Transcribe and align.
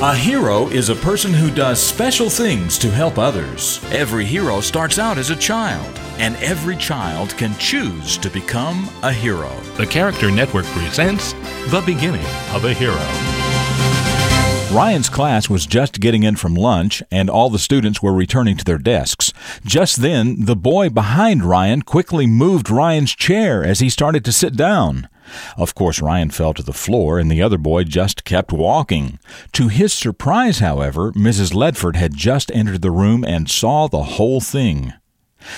A 0.00 0.14
hero 0.14 0.68
is 0.68 0.90
a 0.90 0.94
person 0.94 1.34
who 1.34 1.50
does 1.50 1.82
special 1.82 2.30
things 2.30 2.78
to 2.78 2.88
help 2.88 3.18
others. 3.18 3.84
Every 3.90 4.24
hero 4.24 4.60
starts 4.60 4.96
out 4.96 5.18
as 5.18 5.30
a 5.30 5.34
child, 5.34 5.98
and 6.18 6.36
every 6.36 6.76
child 6.76 7.30
can 7.30 7.52
choose 7.58 8.16
to 8.18 8.30
become 8.30 8.88
a 9.02 9.12
hero. 9.12 9.50
The 9.76 9.88
Character 9.88 10.30
Network 10.30 10.66
presents 10.66 11.32
The 11.72 11.82
Beginning 11.84 12.24
of 12.52 12.64
a 12.64 12.72
Hero. 12.72 12.94
Ryan's 14.72 15.08
class 15.08 15.50
was 15.50 15.66
just 15.66 15.98
getting 15.98 16.22
in 16.22 16.36
from 16.36 16.54
lunch, 16.54 17.02
and 17.10 17.28
all 17.28 17.50
the 17.50 17.58
students 17.58 18.00
were 18.00 18.14
returning 18.14 18.56
to 18.56 18.64
their 18.64 18.78
desks. 18.78 19.32
Just 19.64 19.96
then, 19.96 20.44
the 20.44 20.54
boy 20.54 20.90
behind 20.90 21.42
Ryan 21.42 21.82
quickly 21.82 22.28
moved 22.28 22.70
Ryan's 22.70 23.16
chair 23.16 23.64
as 23.64 23.80
he 23.80 23.90
started 23.90 24.24
to 24.26 24.30
sit 24.30 24.54
down. 24.54 25.08
Of 25.56 25.74
course, 25.74 26.00
Ryan 26.00 26.30
fell 26.30 26.54
to 26.54 26.62
the 26.62 26.72
floor, 26.72 27.18
and 27.18 27.30
the 27.30 27.42
other 27.42 27.58
boy 27.58 27.84
just 27.84 28.24
kept 28.24 28.52
walking. 28.52 29.18
To 29.52 29.68
his 29.68 29.92
surprise, 29.92 30.58
however, 30.58 31.12
Mrs. 31.12 31.52
Ledford 31.52 31.96
had 31.96 32.14
just 32.14 32.50
entered 32.52 32.82
the 32.82 32.90
room 32.90 33.24
and 33.24 33.50
saw 33.50 33.86
the 33.86 34.04
whole 34.04 34.40
thing. 34.40 34.92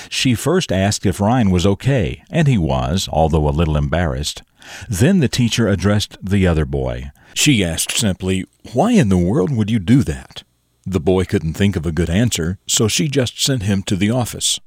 She 0.09 0.35
first 0.35 0.71
asked 0.71 1.07
if 1.07 1.21
Ryan 1.21 1.51
was 1.51 1.67
okay, 1.67 2.23
and 2.31 2.47
he 2.47 2.59
was, 2.59 3.09
although 3.11 3.49
a 3.49 3.51
little 3.51 3.77
embarrassed. 3.77 4.43
Then 4.89 5.21
the 5.21 5.29
teacher 5.29 5.69
addressed 5.69 6.19
the 6.23 6.47
other 6.47 6.65
boy. 6.65 7.11
She 7.35 7.65
asked 7.65 7.97
simply, 7.97 8.45
Why 8.73 8.93
in 8.93 9.09
the 9.09 9.17
world 9.17 9.51
would 9.51 9.71
you 9.71 9.79
do 9.79 10.03
that? 10.03 10.43
The 10.87 11.01
boy 11.01 11.25
couldn't 11.25 11.55
think 11.55 11.77
of 11.77 11.87
a 11.87 11.93
good 11.93 12.11
answer, 12.11 12.59
so 12.67 12.89
she 12.89 13.09
just 13.09 13.43
sent 13.43 13.63
him 13.63 13.83
to 13.85 13.97
the 13.97 14.11
office. 14.11 14.59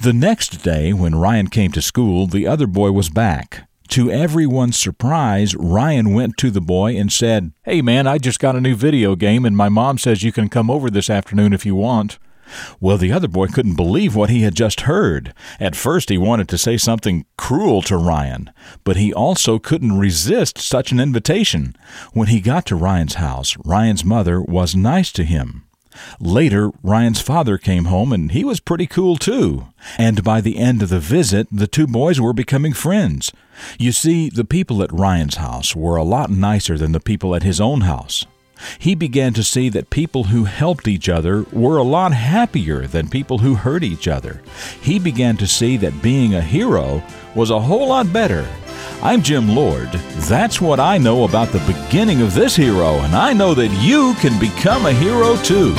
The 0.00 0.12
next 0.12 0.62
day, 0.62 0.92
when 0.92 1.14
Ryan 1.14 1.48
came 1.48 1.72
to 1.72 1.82
school, 1.82 2.26
the 2.26 2.46
other 2.46 2.66
boy 2.66 2.92
was 2.92 3.08
back. 3.08 3.66
To 3.88 4.10
everyone's 4.10 4.78
surprise, 4.78 5.54
Ryan 5.54 6.14
went 6.14 6.36
to 6.38 6.50
the 6.50 6.60
boy 6.60 6.96
and 6.96 7.12
said, 7.12 7.52
Hey 7.64 7.82
man, 7.82 8.06
I 8.06 8.18
just 8.18 8.40
got 8.40 8.56
a 8.56 8.60
new 8.60 8.74
video 8.74 9.14
game 9.14 9.44
and 9.44 9.56
my 9.56 9.68
mom 9.68 9.98
says 9.98 10.22
you 10.22 10.32
can 10.32 10.48
come 10.48 10.70
over 10.70 10.90
this 10.90 11.10
afternoon 11.10 11.52
if 11.52 11.64
you 11.64 11.74
want. 11.74 12.18
Well, 12.80 12.98
the 12.98 13.12
other 13.12 13.28
boy 13.28 13.48
couldn't 13.48 13.76
believe 13.76 14.14
what 14.14 14.30
he 14.30 14.42
had 14.42 14.54
just 14.54 14.82
heard. 14.82 15.32
At 15.58 15.76
first, 15.76 16.08
he 16.08 16.18
wanted 16.18 16.48
to 16.50 16.58
say 16.58 16.76
something 16.76 17.24
cruel 17.36 17.82
to 17.82 17.96
Ryan, 17.96 18.50
but 18.84 18.96
he 18.96 19.12
also 19.12 19.58
couldn't 19.58 19.98
resist 19.98 20.58
such 20.58 20.92
an 20.92 21.00
invitation. 21.00 21.74
When 22.12 22.28
he 22.28 22.40
got 22.40 22.66
to 22.66 22.76
Ryan's 22.76 23.14
house, 23.14 23.56
Ryan's 23.64 24.04
mother 24.04 24.40
was 24.40 24.76
nice 24.76 25.10
to 25.12 25.24
him. 25.24 25.63
Later, 26.20 26.70
Ryan's 26.82 27.20
father 27.20 27.58
came 27.58 27.86
home 27.86 28.12
and 28.12 28.32
he 28.32 28.44
was 28.44 28.60
pretty 28.60 28.86
cool 28.86 29.16
too. 29.16 29.66
And 29.98 30.24
by 30.24 30.40
the 30.40 30.58
end 30.58 30.82
of 30.82 30.88
the 30.88 31.00
visit, 31.00 31.46
the 31.50 31.66
two 31.66 31.86
boys 31.86 32.20
were 32.20 32.32
becoming 32.32 32.72
friends. 32.72 33.32
You 33.78 33.92
see, 33.92 34.28
the 34.28 34.44
people 34.44 34.82
at 34.82 34.92
Ryan's 34.92 35.36
house 35.36 35.76
were 35.76 35.96
a 35.96 36.02
lot 36.02 36.30
nicer 36.30 36.76
than 36.76 36.92
the 36.92 37.00
people 37.00 37.34
at 37.34 37.42
his 37.42 37.60
own 37.60 37.82
house. 37.82 38.26
He 38.78 38.94
began 38.94 39.34
to 39.34 39.42
see 39.42 39.68
that 39.70 39.90
people 39.90 40.24
who 40.24 40.44
helped 40.44 40.88
each 40.88 41.08
other 41.08 41.44
were 41.52 41.76
a 41.76 41.82
lot 41.82 42.12
happier 42.12 42.86
than 42.86 43.08
people 43.08 43.38
who 43.38 43.54
hurt 43.54 43.82
each 43.82 44.08
other. 44.08 44.42
He 44.80 44.98
began 44.98 45.36
to 45.38 45.46
see 45.46 45.76
that 45.78 46.02
being 46.02 46.34
a 46.34 46.40
hero 46.40 47.02
was 47.34 47.50
a 47.50 47.60
whole 47.60 47.88
lot 47.88 48.12
better. 48.12 48.46
I'm 49.02 49.22
Jim 49.22 49.48
Lord. 49.48 49.92
That's 50.28 50.60
what 50.60 50.80
I 50.80 50.98
know 50.98 51.24
about 51.24 51.48
the 51.48 51.58
beginning 51.72 52.22
of 52.22 52.34
this 52.34 52.56
hero, 52.56 53.00
and 53.00 53.14
I 53.14 53.32
know 53.32 53.54
that 53.54 53.70
you 53.82 54.14
can 54.14 54.38
become 54.40 54.86
a 54.86 54.92
hero 54.92 55.36
too. 55.42 55.74